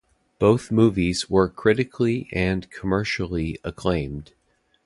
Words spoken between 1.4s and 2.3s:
critically